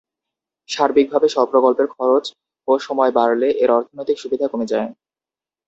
[0.69, 2.25] সার্বিকভাবে প্রকল্পের খরচ
[2.67, 4.89] ও সময় বাড়লে এর অর্থনৈতিক সুবিধা কমে যায়।